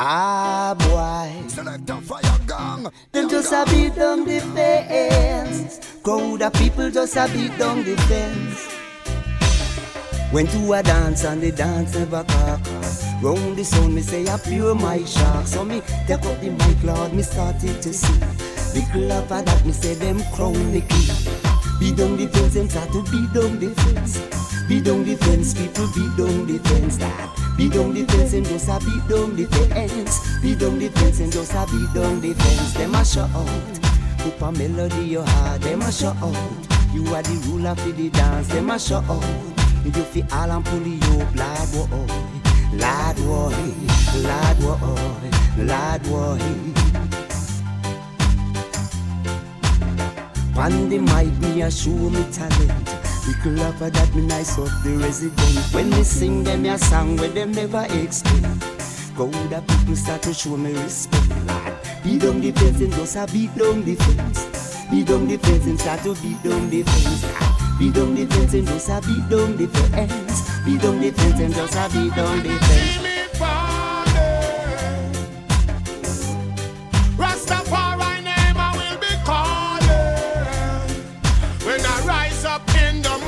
Ah, 0.00 0.76
boy. 0.78 1.48
Select 1.48 1.90
a 1.90 1.96
fire 1.96 2.38
gang. 2.46 2.86
Them 3.10 3.28
just 3.28 3.52
a 3.52 3.64
beat 3.66 3.96
down 3.96 4.24
the 4.24 4.38
fence. 4.54 5.80
Crowd 6.04 6.40
of 6.40 6.52
people 6.52 6.88
just 6.88 7.16
a 7.16 7.26
beat 7.32 7.58
down 7.58 7.82
the 7.82 7.96
fence. 8.06 8.68
Went 10.32 10.50
to 10.50 10.72
a 10.72 10.84
dance 10.84 11.24
and 11.24 11.42
the 11.42 11.50
dance 11.50 11.96
never 11.96 12.22
cock. 12.22 12.60
Round 13.20 13.56
the 13.56 13.64
sun, 13.64 13.92
me 13.92 14.02
say 14.02 14.24
I 14.28 14.38
pure 14.38 14.76
my 14.76 15.02
shark. 15.04 15.48
So 15.48 15.64
me 15.64 15.82
take 16.06 16.24
up 16.24 16.40
the 16.40 16.50
mic, 16.50 16.84
Lord, 16.84 17.12
me 17.12 17.22
started 17.22 17.82
to 17.82 17.92
see. 17.92 18.20
Little 18.78 19.10
after 19.10 19.42
that, 19.42 19.66
me 19.66 19.72
say 19.72 19.94
them 19.94 20.22
crown 20.32 20.70
the 20.70 20.80
key. 20.80 21.10
Beat 21.80 21.96
down 21.96 22.16
the 22.16 22.28
fence 22.28 22.54
and 22.54 22.70
start 22.70 22.92
to 22.92 23.02
beat 23.10 23.32
down 23.34 23.58
the 23.58 23.74
fence. 23.82 24.18
Beat 24.68 24.84
down 24.84 25.02
the 25.04 25.16
fence, 25.16 25.54
people 25.54 25.88
beat 25.88 26.16
down 26.16 26.46
the 26.46 26.58
fence. 26.68 26.98
That 26.98 27.27
beat 27.58 27.72
down 27.72 27.92
the 27.92 28.04
fence 28.04 28.32
and 28.34 28.46
just 28.46 28.68
a 28.68 28.78
beat 28.78 29.08
down 29.08 29.36
the 29.36 29.44
fence. 29.46 30.40
Beat 30.40 30.58
down 30.60 30.78
the 30.78 30.88
fence 30.88 31.20
and 31.20 31.32
just 31.32 31.52
a 31.52 31.66
beat 31.66 31.92
down 31.92 32.20
the 32.20 32.32
fence. 32.32 32.74
Them 32.74 32.94
a 32.94 33.04
shout 33.04 33.28
out. 33.34 33.48
Hoop 34.22 34.42
a 34.42 34.52
melody 34.52 35.04
you 35.04 35.22
heart, 35.22 35.60
them 35.60 35.82
a 35.82 35.92
shout 35.92 36.16
out. 36.22 36.34
You 36.94 37.04
are 37.14 37.22
the 37.22 37.48
ruler 37.48 37.74
for 37.74 37.90
the 37.90 38.08
dance, 38.10 38.48
them 38.48 38.70
a 38.70 38.78
shout 38.78 39.04
out. 39.10 39.24
You 39.84 39.92
fi 39.92 40.22
all 40.32 40.50
and 40.50 40.64
pull 40.64 40.86
you 40.86 41.22
up, 41.22 41.34
lad 41.34 41.72
boy, 41.72 42.06
lad 42.74 43.16
boy, 43.16 43.54
lad 44.22 44.60
boy, 44.60 45.64
lad 45.64 46.02
boy. 46.04 46.38
On 50.58 50.88
the 50.88 50.98
mic, 50.98 51.38
me 51.40 51.62
a 51.62 51.70
show 51.70 51.90
me 51.90 52.24
talent. 52.32 53.07
Little 53.28 53.60
after 53.60 53.90
that, 53.90 54.14
me 54.14 54.22
nice 54.22 54.58
up 54.58 54.70
the 54.82 54.96
resident. 54.96 55.74
When 55.74 55.90
me 55.90 56.02
sing 56.02 56.44
them 56.44 56.64
a 56.64 56.78
song 56.78 57.16
where 57.18 57.28
them 57.28 57.52
never 57.52 57.84
expect. 57.90 58.64
Crowd 59.14 59.52
of 59.52 59.66
people 59.66 59.96
start 59.96 60.22
to 60.22 60.32
show 60.32 60.56
me 60.56 60.72
respect, 60.72 61.28
lad. 61.44 61.74
Beat 62.02 62.22
down 62.22 62.40
the 62.40 62.52
fence 62.52 62.80
and 62.80 62.92
just 62.92 63.16
a 63.16 63.26
beat 63.26 63.54
down 63.54 63.84
the 63.84 63.94
fence. 63.96 64.86
Beat 64.90 65.06
down 65.08 65.28
the 65.28 65.36
fence 65.36 65.66
and 65.66 65.78
start 65.78 66.02
to 66.04 66.14
beat 66.22 66.42
down 66.42 66.70
the 66.70 66.82
fence. 66.82 67.24
Beat 67.78 67.92
down 67.94 68.14
the 68.14 68.26
fence 68.26 68.54
and 68.54 68.66
just 68.66 68.88
a 68.88 69.00
beat 69.02 69.28
down 69.28 69.56
the 69.56 69.66
fence. 69.66 70.64
Beat 70.64 70.80
down 70.80 71.00
the 71.00 71.10
fence 71.10 71.40
and 71.40 71.54
just 71.54 71.74
a 71.76 71.88
beat 71.92 72.14
down 72.14 72.42
the 72.42 72.48
fence. 72.48 73.04
Rastafari 77.18 78.22
name 78.24 78.56
I 78.56 78.72
will 78.78 78.98
be 78.98 79.12
calling. 79.26 79.88
When 81.66 81.80
I 81.84 82.00
rise 82.06 82.44
up 82.44 82.66
in 82.76 83.02
the 83.02 83.08
morning, 83.10 83.27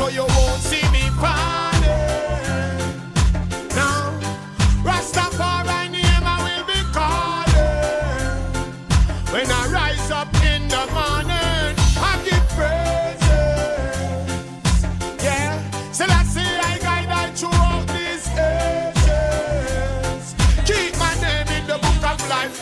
so 0.00 0.08
you 0.08 0.24
won't 0.36 0.62
see 0.62 0.86
me 0.96 1.04
falling. 1.20 1.84
No, 3.78 3.90
Rastafari 4.88 5.90
name 5.92 6.24
I 6.34 6.38
will 6.46 6.66
be 6.72 6.80
calling. 6.96 8.40
When 9.34 9.48
I 9.60 9.62
rise 9.78 10.10
up 10.10 10.32
in 10.52 10.62
the 10.74 10.84
morning, 10.96 11.76
I 12.10 12.12
give 12.26 12.46
praises. 12.56 13.52
Yeah, 15.22 15.52
so 15.92 16.06
let's 16.06 16.30
see 16.30 16.52
I 16.70 16.78
guide 16.86 17.10
I 17.20 17.24
throughout 17.38 17.86
these 17.96 18.26
ages. 18.56 20.24
Keep 20.70 20.92
my 21.04 21.12
name 21.24 21.48
in 21.58 21.64
the 21.66 21.78
book 21.84 22.02
of 22.10 22.18
life. 22.34 22.56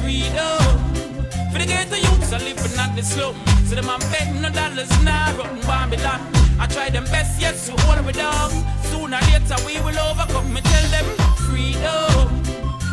Freedom. 0.00 0.76
For 1.50 1.58
the 1.58 1.66
ghetto 1.66 1.96
youths 1.96 2.32
are 2.32 2.38
living 2.38 2.78
at 2.78 2.94
the 2.94 3.02
slum. 3.02 3.49
So 3.68 3.74
them 3.74 3.88
I'm 3.88 4.00
betting 4.12 4.40
no 4.40 4.50
dollars 4.50 4.90
now, 5.04 5.36
rotten 5.36 5.60
Babylon. 5.60 6.20
I 6.58 6.66
try 6.66 6.90
them 6.90 7.04
best, 7.04 7.40
yes, 7.40 7.66
to 7.66 7.72
hold 7.82 8.04
me 8.04 8.12
down. 8.12 8.50
Sooner 8.90 9.16
or 9.16 9.24
later 9.30 9.56
we 9.64 9.80
will 9.80 9.98
overcome. 9.98 10.52
Me 10.52 10.60
tell 10.60 10.86
them 10.94 11.06
freedom. 11.48 12.28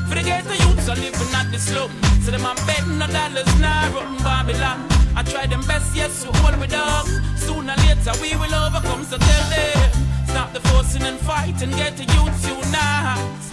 For 0.08 0.16
the 0.16 0.24
ghetto 0.24 0.54
youths 0.64 0.88
are 0.88 0.96
living 0.96 1.34
at 1.36 1.52
the 1.52 1.60
slum. 1.60 1.92
So 2.24 2.32
them 2.32 2.46
I'm 2.46 2.56
betting 2.66 2.98
no 2.98 3.08
dollars 3.08 3.52
now, 3.60 3.94
rotten 3.94 4.18
Babylon. 4.24 4.88
I 5.16 5.24
try 5.24 5.48
them 5.48 5.62
best, 5.66 5.96
yes, 5.96 6.24
to 6.24 6.32
hold 6.40 6.60
me 6.60 6.68
down. 6.68 7.06
Sooner 7.38 7.74
or 7.74 7.80
later 7.86 8.14
we 8.22 8.36
will 8.36 8.54
overcome. 8.54 9.04
So 9.04 9.18
tell 9.18 9.50
them 9.50 9.92
stop 10.28 10.54
the 10.54 10.60
forcing 10.70 11.04
and 11.04 11.20
fight 11.20 11.62
and 11.64 11.74
get 11.74 11.98
the 11.98 12.04
youths 12.04 12.48
unite. 12.48 13.44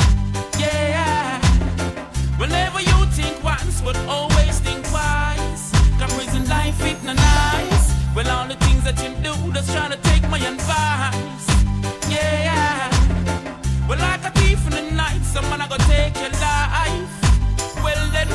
Yeah. 0.59 1.41
Whenever 2.37 2.81
you 2.81 3.07
think 3.17 3.43
once, 3.43 3.81
but 3.81 3.97
always 4.07 4.34
life 7.05 7.13
it 7.13 7.13
no 7.13 7.13
nice. 7.13 8.15
Well, 8.15 8.31
all 8.31 8.49
the 8.49 8.57
things 8.57 8.85
that 8.85 8.97
you 9.03 9.15
do, 9.23 9.53
just 9.53 9.73
trying 9.73 9.91
to 9.91 9.99
take 10.11 10.23
my 10.29 10.39
advice. 10.39 11.47
Yeah. 12.09 12.91
Well, 13.89 13.99
like 13.99 14.25
a 14.25 14.31
thief 14.31 14.65
in 14.67 14.73
the 14.73 14.91
night, 14.95 15.23
someone 15.23 15.61
I 15.61 15.69
go 15.69 15.77
take 15.89 16.17
your 16.17 16.31
life. 16.41 17.13
Well, 17.83 18.11
then, 18.13 18.29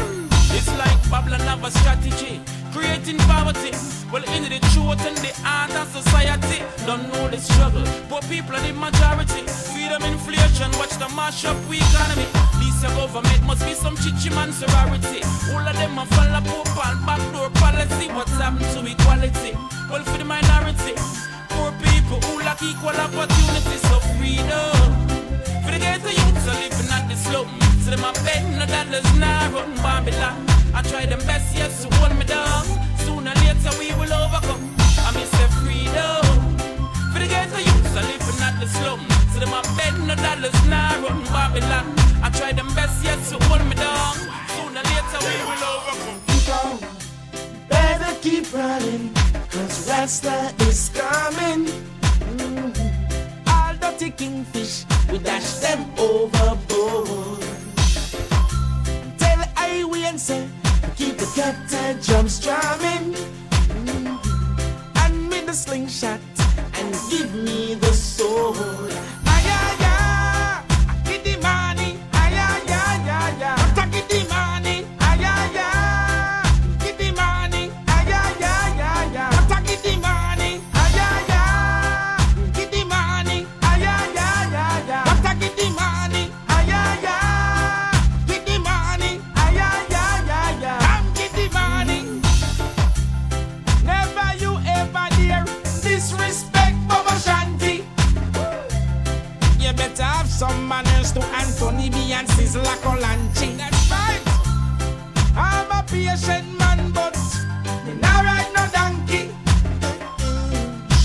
it's 0.51 0.69
like 0.77 0.99
Babylon 1.09 1.41
have 1.41 1.63
a 1.63 1.71
strategy. 1.71 2.41
Creating 2.71 3.17
poverty. 3.19 3.71
Well, 4.11 4.23
in 4.35 4.43
the 4.43 4.59
truth 4.73 5.05
and 5.05 5.17
the 5.17 5.33
art 5.45 5.73
of 5.75 5.87
society. 5.89 6.63
Don't 6.85 7.11
know 7.11 7.27
the 7.27 7.37
struggle. 7.37 7.83
Poor 8.09 8.21
people 8.21 8.55
are 8.55 8.61
the 8.61 8.73
majority. 8.73 9.47
Freedom, 9.73 10.03
inflation, 10.03 10.71
watch 10.77 10.97
the 10.97 11.09
mash 11.15 11.45
up 11.45 11.57
economy. 11.69 12.38
Some 13.89 13.97
chichi 13.97 14.29
man 14.35 14.51
sorority. 14.51 15.21
All 15.51 15.65
of 15.65 15.75
them 15.75 15.97
are 15.97 16.05
follow 16.05 16.41
poop 16.45 16.69
and 16.85 17.05
backdoor 17.05 17.49
policy. 17.61 18.07
What's 18.13 18.37
happened 18.37 18.69
to 18.73 18.79
equality? 18.85 19.53
Well, 19.89 20.03
for 20.03 20.17
the 20.17 20.25
minority. 20.25 20.93
Poor 21.49 21.71
people 21.81 22.19
who 22.25 22.39
lack 22.45 22.61
equal 22.61 22.97
opportunity. 23.05 23.77
So 23.89 23.97
freedom. 24.17 24.77
For 25.63 25.71
the 25.73 25.79
ghetto 25.79 26.09
youths 26.09 26.45
are 26.49 26.59
living 26.61 26.89
at 26.93 27.03
the 27.09 27.15
slum. 27.15 27.49
So 27.81 27.89
them 27.91 28.05
a 28.05 28.13
bet 28.25 28.43
no 28.59 28.65
dollars 28.65 29.09
now 29.17 29.49
run 29.53 29.73
Babylon. 29.77 30.37
I 30.73 30.81
try 30.83 31.05
them 31.05 31.21
best, 31.25 31.55
yes, 31.55 31.83
to 31.83 31.87
hold 31.95 32.15
me 32.17 32.25
down. 32.25 32.65
Sooner 33.03 33.31
or 33.31 33.39
later 33.41 33.73
we 33.79 33.89
will 33.97 34.13
overcome. 34.13 34.63
I 35.07 35.09
miss 35.17 35.31
the 35.39 35.47
freedom. 35.61 36.25
For 37.11 37.19
the 37.19 37.27
ghetto 37.27 37.57
youths 37.57 37.95
are 37.97 38.05
living 38.05 38.41
at 38.47 38.55
the 38.61 38.67
slum. 38.67 39.01
So 39.33 39.39
them 39.39 39.53
a 39.53 39.61
bet 39.77 39.97
no 40.05 40.15
dollars 40.15 40.58
keep 48.21 48.53
running, 48.53 49.13
cause 49.49 49.89
Rasta 49.89 50.53
is 50.67 50.89
coming. 50.93 51.65
Mhm. 52.35 52.75
All 53.47 53.73
dirty 53.79 54.11
kingfish, 54.11 54.85
we 55.11 55.17
dash 55.19 55.59
them 55.63 55.85
overboard. 55.97 57.43
Tell 59.17 59.39
highway 59.55 60.03
and 60.03 60.19
say, 60.19 60.47
keep 60.97 61.17
the 61.17 61.29
captain 61.35 61.99
drum 62.05 62.27
strumming. 62.27 63.15
Mhm. 63.69 64.19
And 64.95 65.29
me 65.29 65.41
the 65.41 65.53
slingshot, 65.53 66.19
and 66.73 66.95
give 67.09 67.33
me 67.33 67.75
the 67.75 67.93
sword. 67.93 68.93
you 99.69 99.75
better 99.75 100.03
have 100.03 100.27
some 100.27 100.67
manners 100.67 101.11
to 101.11 101.23
Anthony 101.23 101.89
B 101.89 102.11
and 102.13 102.27
Sizzla 102.29 102.75
Kalonji. 102.81 103.57
That's 103.57 103.91
right. 103.91 104.21
I'm 105.35 105.69
a 105.71 105.83
patient 105.83 106.57
man, 106.57 106.91
but 106.91 107.15
me 107.85 107.93
not 108.01 108.25
ride 108.25 108.51
no 108.55 108.65
donkey. 108.73 109.29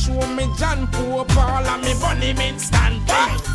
Show 0.00 0.26
me 0.34 0.46
John 0.58 0.86
Poor 0.92 1.24
Paul 1.26 1.66
and 1.66 1.82
me 1.84 1.94
Bonnie 2.00 2.32
Minstanton. 2.32 3.53